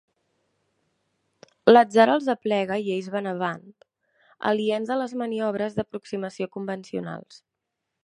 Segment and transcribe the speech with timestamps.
[1.71, 3.63] L'atzar els aplega i ells van avant,
[4.53, 7.43] aliens a les maniobres d'aproximació convencionals.